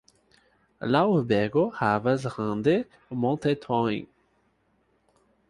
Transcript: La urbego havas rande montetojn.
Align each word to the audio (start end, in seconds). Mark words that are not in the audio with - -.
La 0.95 1.01
urbego 1.17 1.65
havas 1.81 2.25
rande 2.39 2.75
montetojn. 3.27 4.09